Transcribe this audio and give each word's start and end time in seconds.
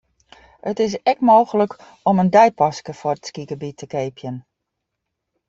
It 0.69 0.77
is 0.85 0.95
ek 1.11 1.19
mooglik 1.29 1.73
om 2.11 2.21
in 2.23 2.31
deipaske 2.37 2.93
foar 3.01 3.17
it 3.19 3.27
skygebiet 3.31 3.77
te 3.79 3.87
keapjen. 3.93 4.37